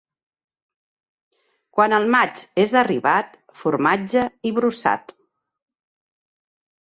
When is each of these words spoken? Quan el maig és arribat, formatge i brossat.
Quan 1.77 1.93
el 1.97 2.07
maig 2.15 2.41
és 2.63 2.73
arribat, 2.81 3.37
formatge 3.61 4.23
i 4.51 4.53
brossat. 4.61 5.13